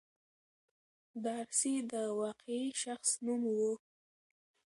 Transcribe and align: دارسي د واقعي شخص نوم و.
دارسي 1.23 1.75
د 1.91 1.93
واقعي 2.21 2.67
شخص 2.83 3.09
نوم 3.25 3.41
و. 3.57 3.59